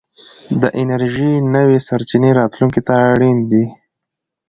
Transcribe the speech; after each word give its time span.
د 0.61 0.63
انرژۍ 0.81 1.33
نوې 1.55 1.77
سرچينې 1.87 2.31
راتلونکي 2.39 2.81
ته 2.87 2.93
اړين 3.11 3.37
دي. 3.51 3.65